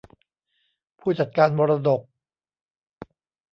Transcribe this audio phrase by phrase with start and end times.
[0.99, 2.01] ผู้จัดการมรดก